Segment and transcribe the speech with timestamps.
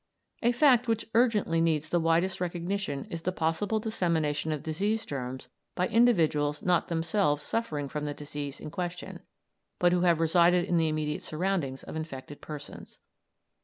[0.41, 5.47] A fact which urgently needs the widest recognition is the possible dissemination of disease germs
[5.75, 9.19] by individuals not themselves suffering from the disease in question,
[9.77, 12.99] but who have resided in the immediate surroundings of infected persons.